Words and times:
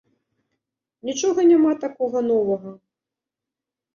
Нічога 1.09 1.39
няма 1.51 1.71
такога 1.83 2.17
новага. 2.31 2.71